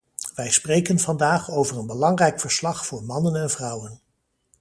Wij 0.35 0.49
spreken 0.51 0.99
vandaag 0.99 1.51
over 1.51 1.77
een 1.77 1.85
belangrijk 1.85 2.39
verslag 2.39 2.85
voor 2.85 3.03
mannen 3.03 3.35
en 3.41 3.49
vrouwen. 3.49 3.99